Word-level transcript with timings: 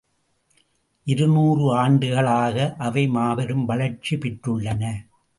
இருநூறு 1.07 1.75
ஆண்டுகளாக 1.75 2.75
அவை 2.77 3.07
மாபெரும் 3.07 3.65
வளர்ச்சி 3.65 4.15
பெற்றுள்ளன. 4.15 4.83